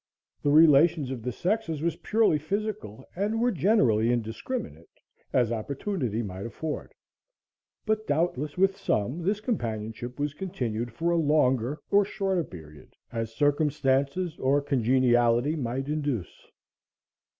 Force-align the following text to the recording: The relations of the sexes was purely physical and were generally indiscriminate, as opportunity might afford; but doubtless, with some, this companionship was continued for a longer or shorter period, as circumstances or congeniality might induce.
The 0.41 0.49
relations 0.49 1.11
of 1.11 1.21
the 1.21 1.31
sexes 1.31 1.83
was 1.83 1.97
purely 1.97 2.39
physical 2.39 3.05
and 3.15 3.39
were 3.39 3.51
generally 3.51 4.11
indiscriminate, 4.11 4.89
as 5.31 5.51
opportunity 5.51 6.23
might 6.23 6.47
afford; 6.47 6.95
but 7.85 8.07
doubtless, 8.07 8.57
with 8.57 8.75
some, 8.75 9.21
this 9.21 9.39
companionship 9.41 10.19
was 10.19 10.33
continued 10.33 10.91
for 10.91 11.11
a 11.11 11.17
longer 11.17 11.77
or 11.91 12.03
shorter 12.03 12.43
period, 12.43 12.95
as 13.11 13.35
circumstances 13.35 14.39
or 14.39 14.59
congeniality 14.59 15.55
might 15.55 15.87
induce. 15.87 16.47